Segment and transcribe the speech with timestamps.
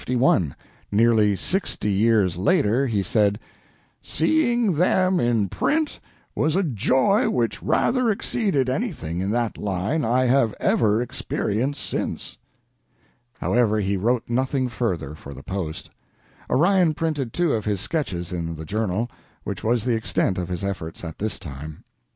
[0.91, 3.39] Nearly sixty years later he said:
[4.01, 5.99] "Seeing them in print
[6.33, 12.39] was a joy which rather exceeded anything in that line I have ever experienced since."
[13.39, 15.91] However, he wrote nothing further for the "Post."
[16.49, 19.07] Orion printed two of his sketches in the "Journal,"
[19.43, 21.83] which was the extent of his efforts at this time.